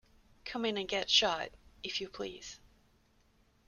[0.45, 1.51] Come in and get shot,
[1.83, 2.59] if you please.